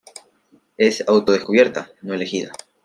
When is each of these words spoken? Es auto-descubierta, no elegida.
Es 0.77 1.07
auto-descubierta, 1.07 1.91
no 2.01 2.15
elegida. 2.15 2.51